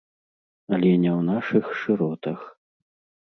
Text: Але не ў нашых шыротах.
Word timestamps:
Але 0.77 0.91
не 1.03 1.11
ў 1.11 1.21
нашых 1.27 1.69
шыротах. 1.81 2.39